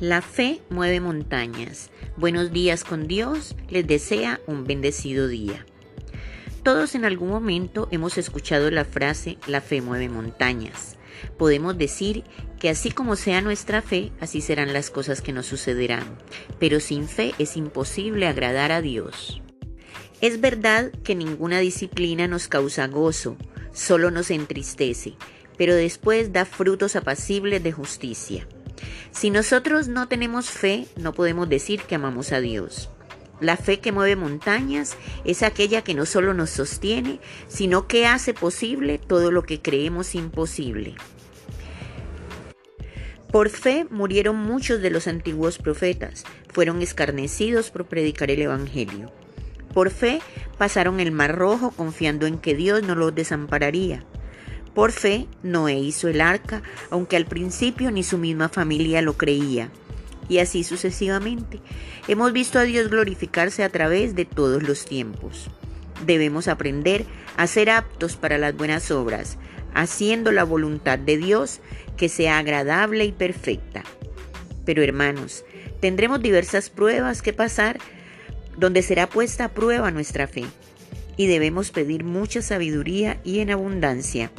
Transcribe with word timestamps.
La 0.00 0.22
fe 0.22 0.62
mueve 0.70 1.00
montañas. 1.00 1.90
Buenos 2.16 2.52
días 2.52 2.84
con 2.84 3.08
Dios 3.08 3.56
les 3.68 3.84
desea 3.84 4.40
un 4.46 4.62
bendecido 4.62 5.26
día. 5.26 5.66
Todos 6.62 6.94
en 6.94 7.04
algún 7.04 7.30
momento 7.30 7.88
hemos 7.90 8.16
escuchado 8.16 8.70
la 8.70 8.84
frase 8.84 9.38
la 9.48 9.60
fe 9.60 9.82
mueve 9.82 10.08
montañas. 10.08 10.98
Podemos 11.36 11.76
decir 11.76 12.22
que 12.60 12.70
así 12.70 12.92
como 12.92 13.16
sea 13.16 13.40
nuestra 13.40 13.82
fe, 13.82 14.12
así 14.20 14.40
serán 14.40 14.72
las 14.72 14.90
cosas 14.90 15.20
que 15.20 15.32
nos 15.32 15.46
sucederán. 15.46 16.16
Pero 16.60 16.78
sin 16.78 17.08
fe 17.08 17.34
es 17.40 17.56
imposible 17.56 18.28
agradar 18.28 18.70
a 18.70 18.80
Dios. 18.80 19.42
Es 20.20 20.40
verdad 20.40 20.92
que 21.02 21.16
ninguna 21.16 21.58
disciplina 21.58 22.28
nos 22.28 22.46
causa 22.46 22.86
gozo, 22.86 23.36
solo 23.72 24.12
nos 24.12 24.30
entristece, 24.30 25.14
pero 25.56 25.74
después 25.74 26.32
da 26.32 26.44
frutos 26.44 26.94
apacibles 26.94 27.64
de 27.64 27.72
justicia. 27.72 28.46
Si 29.10 29.30
nosotros 29.30 29.88
no 29.88 30.08
tenemos 30.08 30.50
fe, 30.50 30.86
no 30.96 31.12
podemos 31.12 31.48
decir 31.48 31.82
que 31.82 31.94
amamos 31.94 32.32
a 32.32 32.40
Dios. 32.40 32.90
La 33.40 33.56
fe 33.56 33.78
que 33.78 33.92
mueve 33.92 34.16
montañas 34.16 34.96
es 35.24 35.42
aquella 35.42 35.82
que 35.82 35.94
no 35.94 36.06
solo 36.06 36.34
nos 36.34 36.50
sostiene, 36.50 37.20
sino 37.46 37.86
que 37.86 38.06
hace 38.06 38.34
posible 38.34 38.98
todo 38.98 39.30
lo 39.30 39.42
que 39.44 39.62
creemos 39.62 40.14
imposible. 40.14 40.96
Por 43.30 43.50
fe 43.50 43.86
murieron 43.90 44.36
muchos 44.36 44.80
de 44.80 44.90
los 44.90 45.06
antiguos 45.06 45.58
profetas, 45.58 46.24
fueron 46.48 46.82
escarnecidos 46.82 47.70
por 47.70 47.84
predicar 47.84 48.30
el 48.30 48.42
Evangelio. 48.42 49.12
Por 49.74 49.90
fe 49.90 50.20
pasaron 50.56 50.98
el 50.98 51.12
mar 51.12 51.36
rojo 51.36 51.70
confiando 51.70 52.26
en 52.26 52.38
que 52.38 52.56
Dios 52.56 52.82
no 52.82 52.94
los 52.94 53.14
desampararía. 53.14 54.04
Por 54.78 54.92
fe, 54.92 55.26
Noé 55.42 55.76
hizo 55.76 56.06
el 56.06 56.20
arca, 56.20 56.62
aunque 56.90 57.16
al 57.16 57.26
principio 57.26 57.90
ni 57.90 58.04
su 58.04 58.16
misma 58.16 58.48
familia 58.48 59.02
lo 59.02 59.14
creía. 59.14 59.70
Y 60.28 60.38
así 60.38 60.62
sucesivamente. 60.62 61.58
Hemos 62.06 62.32
visto 62.32 62.60
a 62.60 62.62
Dios 62.62 62.88
glorificarse 62.88 63.64
a 63.64 63.70
través 63.70 64.14
de 64.14 64.24
todos 64.24 64.62
los 64.62 64.84
tiempos. 64.84 65.50
Debemos 66.06 66.46
aprender 66.46 67.06
a 67.36 67.48
ser 67.48 67.70
aptos 67.70 68.14
para 68.14 68.38
las 68.38 68.56
buenas 68.56 68.92
obras, 68.92 69.36
haciendo 69.74 70.30
la 70.30 70.44
voluntad 70.44 70.96
de 70.96 71.16
Dios 71.16 71.58
que 71.96 72.08
sea 72.08 72.38
agradable 72.38 73.04
y 73.04 73.10
perfecta. 73.10 73.82
Pero 74.64 74.84
hermanos, 74.84 75.44
tendremos 75.80 76.22
diversas 76.22 76.70
pruebas 76.70 77.20
que 77.20 77.32
pasar 77.32 77.80
donde 78.56 78.82
será 78.82 79.08
puesta 79.08 79.46
a 79.46 79.48
prueba 79.48 79.90
nuestra 79.90 80.28
fe 80.28 80.44
y 81.16 81.26
debemos 81.26 81.72
pedir 81.72 82.04
mucha 82.04 82.42
sabiduría 82.42 83.20
y 83.24 83.40
en 83.40 83.50
abundancia 83.50 84.30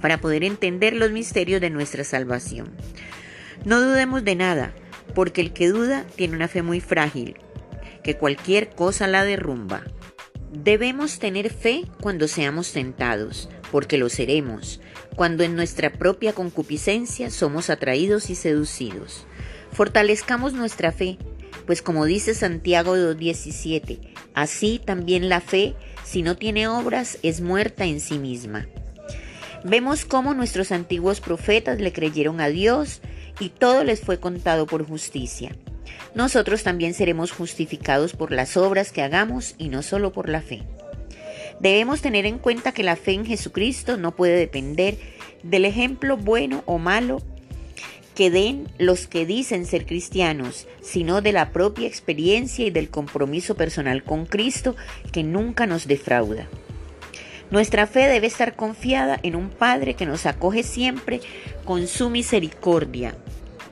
para 0.00 0.18
poder 0.18 0.44
entender 0.44 0.94
los 0.94 1.10
misterios 1.10 1.60
de 1.60 1.70
nuestra 1.70 2.04
salvación. 2.04 2.70
No 3.64 3.80
dudemos 3.80 4.24
de 4.24 4.36
nada, 4.36 4.72
porque 5.14 5.40
el 5.40 5.52
que 5.52 5.68
duda 5.68 6.04
tiene 6.16 6.36
una 6.36 6.48
fe 6.48 6.62
muy 6.62 6.80
frágil, 6.80 7.36
que 8.02 8.16
cualquier 8.16 8.70
cosa 8.70 9.06
la 9.06 9.24
derrumba. 9.24 9.82
Debemos 10.52 11.18
tener 11.18 11.50
fe 11.50 11.84
cuando 12.00 12.28
seamos 12.28 12.72
tentados, 12.72 13.48
porque 13.70 13.98
lo 13.98 14.08
seremos, 14.08 14.80
cuando 15.16 15.44
en 15.44 15.56
nuestra 15.56 15.92
propia 15.92 16.32
concupiscencia 16.32 17.30
somos 17.30 17.70
atraídos 17.70 18.30
y 18.30 18.34
seducidos. 18.34 19.26
Fortalezcamos 19.72 20.54
nuestra 20.54 20.92
fe, 20.92 21.18
pues 21.66 21.82
como 21.82 22.06
dice 22.06 22.32
Santiago 22.34 22.96
2.17, 22.96 23.98
así 24.32 24.80
también 24.82 25.28
la 25.28 25.40
fe, 25.40 25.74
si 26.04 26.22
no 26.22 26.36
tiene 26.36 26.68
obras, 26.68 27.18
es 27.22 27.42
muerta 27.42 27.84
en 27.84 28.00
sí 28.00 28.18
misma. 28.18 28.66
Vemos 29.64 30.04
cómo 30.04 30.34
nuestros 30.34 30.70
antiguos 30.72 31.20
profetas 31.20 31.80
le 31.80 31.92
creyeron 31.92 32.40
a 32.40 32.48
Dios 32.48 33.00
y 33.40 33.48
todo 33.48 33.84
les 33.84 34.00
fue 34.00 34.20
contado 34.20 34.66
por 34.66 34.86
justicia. 34.86 35.56
Nosotros 36.14 36.62
también 36.62 36.94
seremos 36.94 37.32
justificados 37.32 38.12
por 38.12 38.32
las 38.32 38.56
obras 38.56 38.92
que 38.92 39.02
hagamos 39.02 39.54
y 39.58 39.68
no 39.68 39.82
solo 39.82 40.12
por 40.12 40.28
la 40.28 40.42
fe. 40.42 40.62
Debemos 41.60 42.00
tener 42.00 42.24
en 42.24 42.38
cuenta 42.38 42.72
que 42.72 42.84
la 42.84 42.96
fe 42.96 43.12
en 43.12 43.26
Jesucristo 43.26 43.96
no 43.96 44.14
puede 44.14 44.36
depender 44.36 44.96
del 45.42 45.64
ejemplo 45.64 46.16
bueno 46.16 46.62
o 46.66 46.78
malo 46.78 47.20
que 48.14 48.30
den 48.30 48.68
los 48.78 49.06
que 49.06 49.26
dicen 49.26 49.64
ser 49.64 49.86
cristianos, 49.86 50.66
sino 50.82 51.20
de 51.20 51.32
la 51.32 51.52
propia 51.52 51.86
experiencia 51.86 52.66
y 52.66 52.70
del 52.70 52.90
compromiso 52.90 53.56
personal 53.56 54.02
con 54.02 54.26
Cristo 54.26 54.76
que 55.12 55.22
nunca 55.22 55.66
nos 55.66 55.86
defrauda. 55.86 56.48
Nuestra 57.50 57.86
fe 57.86 58.08
debe 58.08 58.26
estar 58.26 58.56
confiada 58.56 59.18
en 59.22 59.34
un 59.34 59.48
Padre 59.48 59.94
que 59.94 60.04
nos 60.04 60.26
acoge 60.26 60.62
siempre 60.62 61.20
con 61.64 61.86
su 61.86 62.10
misericordia 62.10 63.14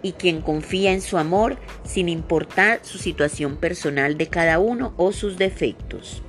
y 0.02 0.12
quien 0.12 0.40
confía 0.40 0.92
en 0.92 1.02
su 1.02 1.18
amor 1.18 1.56
sin 1.84 2.08
importar 2.08 2.80
su 2.82 2.98
situación 2.98 3.56
personal 3.56 4.16
de 4.16 4.28
cada 4.28 4.58
uno 4.58 4.94
o 4.96 5.12
sus 5.12 5.36
defectos. 5.36 6.22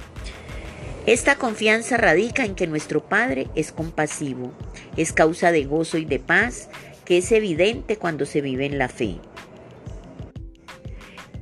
Esta 1.06 1.36
confianza 1.36 1.96
radica 1.96 2.44
en 2.44 2.54
que 2.54 2.68
nuestro 2.68 3.02
Padre 3.02 3.48
es 3.56 3.72
compasivo, 3.72 4.52
es 4.98 5.14
causa 5.14 5.54
de 5.54 5.64
gozo 5.64 5.98
y 5.98 6.04
de 6.04 6.20
paz, 6.20 6.68
que 7.06 7.20
es 7.20 7.32
evidente 7.32 7.96
cuando 7.96 8.26
se 8.26 8.42
vive 8.42 8.66
en 8.66 8.78
la 8.78 8.90
fe. 8.90 9.16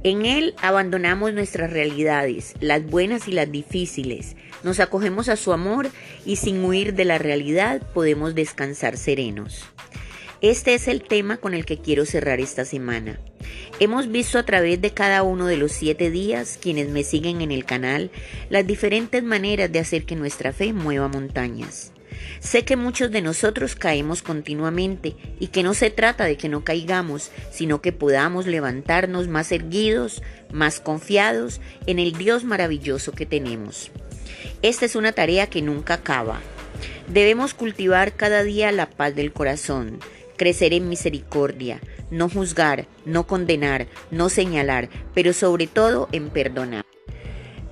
En 0.06 0.24
Él 0.28 0.54
abandonamos 0.62 1.34
nuestras 1.34 1.72
realidades, 1.74 2.54
las 2.60 2.86
buenas 2.86 3.28
y 3.28 3.32
las 3.32 3.52
difíciles, 3.52 4.36
nos 4.62 4.80
acogemos 4.80 5.30
a 5.30 5.36
su 5.36 5.52
amor 5.52 5.90
y 6.28 6.36
sin 6.36 6.64
huir 6.64 6.94
de 6.94 7.06
la 7.06 7.18
realidad 7.18 7.82
podemos 7.92 8.36
descansar 8.36 8.98
serenos. 8.98 9.66
Este 10.42 10.76
es 10.76 10.88
el 10.88 11.02
tema 11.02 11.38
con 11.38 11.56
el 11.56 11.66
que 11.66 11.80
quiero 11.80 12.06
cerrar 12.06 12.40
esta 12.40 12.66
semana. 12.66 13.20
Hemos 13.80 14.12
visto 14.12 14.38
a 14.38 14.44
través 14.44 14.80
de 14.80 14.92
cada 14.92 15.24
uno 15.24 15.48
de 15.48 15.58
los 15.58 15.72
siete 15.72 16.12
días, 16.12 16.60
quienes 16.62 16.90
me 16.90 17.04
siguen 17.04 17.42
en 17.42 17.52
el 17.52 17.66
canal, 17.66 18.12
las 18.52 18.68
diferentes 18.68 19.24
maneras 19.24 19.72
de 19.72 19.80
hacer 19.80 20.06
que 20.06 20.16
nuestra 20.16 20.54
fe 20.54 20.72
mueva 20.72 21.08
montañas. 21.08 21.95
Sé 22.40 22.66
que 22.66 22.76
muchos 22.76 23.12
de 23.12 23.22
nosotros 23.22 23.76
caemos 23.76 24.22
continuamente 24.22 25.16
y 25.40 25.48
que 25.48 25.64
no 25.64 25.74
se 25.74 25.90
trata 25.90 26.26
de 26.26 26.38
que 26.38 26.50
no 26.50 26.64
caigamos, 26.64 27.32
sino 27.52 27.82
que 27.82 27.92
podamos 27.92 28.48
levantarnos 28.48 29.28
más 29.28 29.52
erguidos, 29.52 30.22
más 30.52 30.80
confiados 30.80 31.62
en 31.88 32.00
el 32.00 32.14
Dios 32.14 32.44
maravilloso 32.44 33.12
que 33.12 33.26
tenemos. 33.26 33.92
Esta 34.62 34.86
es 34.86 34.96
una 34.96 35.12
tarea 35.12 35.48
que 35.48 35.62
nunca 35.62 35.96
acaba. 35.96 36.42
Debemos 37.08 37.54
cultivar 37.54 38.14
cada 38.16 38.44
día 38.44 38.72
la 38.72 38.90
paz 38.90 39.16
del 39.16 39.32
corazón, 39.32 40.00
crecer 40.38 40.74
en 40.74 40.90
misericordia, 40.90 41.82
no 42.10 42.30
juzgar, 42.30 42.88
no 43.06 43.28
condenar, 43.28 43.88
no 44.12 44.30
señalar, 44.30 44.90
pero 45.14 45.34
sobre 45.34 45.68
todo 45.68 46.10
en 46.12 46.30
perdonar. 46.30 46.86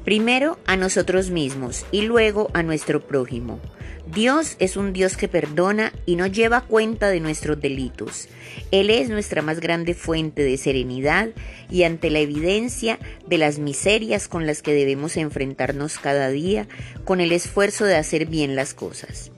Primero 0.04 0.60
a 0.66 0.76
nosotros 0.76 1.30
mismos 1.30 1.86
y 1.92 2.02
luego 2.02 2.50
a 2.54 2.62
nuestro 2.62 3.02
prójimo. 3.02 3.60
Dios 4.06 4.58
es 4.60 4.76
un 4.76 4.92
Dios 4.92 5.16
que 5.16 5.30
perdona 5.30 5.94
y 6.06 6.18
no 6.18 6.28
lleva 6.28 6.62
cuenta 6.62 7.10
de 7.10 7.22
nuestros 7.22 7.62
delitos. 7.62 8.28
Él 8.72 8.90
es 8.90 9.10
nuestra 9.10 9.42
más 9.42 9.62
grande 9.62 9.94
fuente 9.94 10.44
de 10.44 10.58
serenidad 10.58 11.30
y 11.72 11.84
ante 11.84 12.10
la 12.10 12.20
evidencia 12.20 13.00
de 13.28 13.38
las 13.38 13.60
miserias 13.60 14.28
con 14.28 14.46
las 14.46 14.62
que 14.62 14.74
debemos 14.74 15.16
enfrentarnos 15.16 16.00
cada 16.00 16.30
día, 16.30 16.68
con 17.06 17.22
el 17.22 17.32
esfuerzo 17.32 17.86
de 17.86 17.96
hacer 17.96 18.26
bien 18.26 18.58
las 18.58 18.74
cosas. 18.74 19.32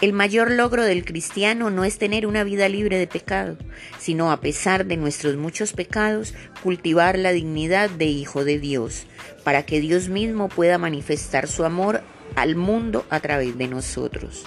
El 0.00 0.12
mayor 0.12 0.50
logro 0.50 0.82
del 0.82 1.04
cristiano 1.04 1.70
no 1.70 1.84
es 1.84 1.98
tener 1.98 2.26
una 2.26 2.42
vida 2.42 2.68
libre 2.68 2.98
de 2.98 3.06
pecado, 3.06 3.58
sino 3.98 4.32
a 4.32 4.40
pesar 4.40 4.86
de 4.86 4.96
nuestros 4.96 5.36
muchos 5.36 5.72
pecados, 5.72 6.34
cultivar 6.62 7.18
la 7.18 7.32
dignidad 7.32 7.90
de 7.90 8.06
hijo 8.06 8.44
de 8.44 8.58
Dios, 8.58 9.06
para 9.44 9.64
que 9.64 9.80
Dios 9.80 10.08
mismo 10.08 10.48
pueda 10.48 10.78
manifestar 10.78 11.48
su 11.48 11.64
amor 11.64 12.02
al 12.36 12.56
mundo 12.56 13.04
a 13.10 13.20
través 13.20 13.56
de 13.58 13.68
nosotros. 13.68 14.44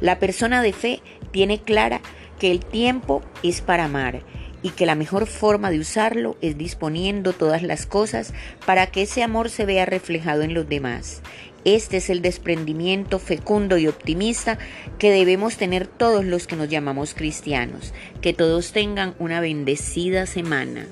La 0.00 0.18
persona 0.18 0.62
de 0.62 0.72
fe 0.72 1.02
tiene 1.30 1.60
clara 1.60 2.00
que 2.38 2.50
el 2.50 2.60
tiempo 2.60 3.22
es 3.42 3.60
para 3.60 3.84
amar 3.84 4.22
y 4.62 4.70
que 4.70 4.86
la 4.86 4.94
mejor 4.94 5.26
forma 5.26 5.70
de 5.70 5.78
usarlo 5.78 6.36
es 6.40 6.58
disponiendo 6.58 7.32
todas 7.32 7.62
las 7.62 7.86
cosas 7.86 8.34
para 8.64 8.86
que 8.88 9.02
ese 9.02 9.22
amor 9.22 9.48
se 9.48 9.64
vea 9.64 9.86
reflejado 9.86 10.42
en 10.42 10.54
los 10.54 10.68
demás. 10.68 11.22
Este 11.64 11.96
es 11.96 12.10
el 12.10 12.22
desprendimiento 12.22 13.18
fecundo 13.18 13.76
y 13.76 13.88
optimista 13.88 14.56
que 14.98 15.10
debemos 15.10 15.56
tener 15.56 15.88
todos 15.88 16.24
los 16.24 16.46
que 16.46 16.54
nos 16.54 16.68
llamamos 16.68 17.12
cristianos. 17.12 17.92
Que 18.20 18.32
todos 18.32 18.70
tengan 18.70 19.14
una 19.18 19.40
bendecida 19.40 20.26
semana. 20.26 20.86